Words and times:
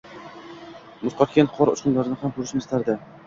Muz 1.03 1.17
qotgan 1.19 1.51
qor 1.57 1.71
uchqunlarini 1.75 2.19
ham 2.25 2.35
ko‘rishni 2.39 2.65
istardi. 2.65 2.97